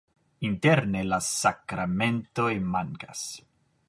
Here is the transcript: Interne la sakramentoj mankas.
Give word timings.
Interne 0.47 1.03
la 1.09 1.19
sakramentoj 1.27 2.49
mankas. 2.77 3.23